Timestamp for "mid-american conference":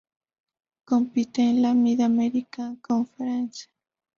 1.75-3.67